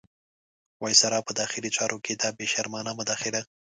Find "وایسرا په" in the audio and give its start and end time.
0.81-1.31